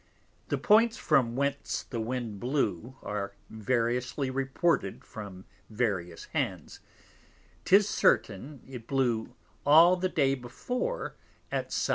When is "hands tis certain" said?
6.33-8.63